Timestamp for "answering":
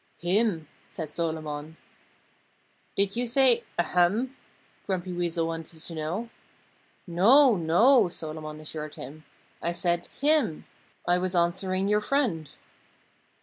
11.35-11.87